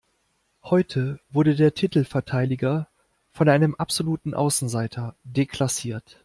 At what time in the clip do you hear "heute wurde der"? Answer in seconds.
0.63-1.75